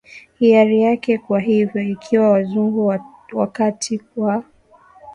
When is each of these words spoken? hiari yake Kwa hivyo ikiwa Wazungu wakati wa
hiari 0.39 0.81
yake 0.81 1.17
Kwa 1.17 1.39
hivyo 1.39 1.81
ikiwa 1.81 2.29
Wazungu 2.29 2.97
wakati 3.33 4.01
wa 4.17 4.43